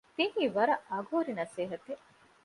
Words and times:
ދިނީ 0.17 0.43
ވަރަށް 0.55 0.85
އަގުހުރި 0.91 1.33
ނަސޭހަތެއް 1.39 2.03